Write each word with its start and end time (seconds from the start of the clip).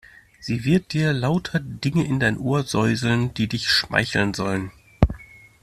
Sie 0.39 0.63
wird 0.65 0.93
dir 0.93 1.13
lauter 1.13 1.59
Dinge 1.59 2.03
in 2.03 2.19
dein 2.19 2.39
Ohr 2.39 2.63
säuseln, 2.63 3.35
die 3.35 3.45
dich 3.47 3.69
schmeicheln 3.69 4.33
sollen. 4.33 4.71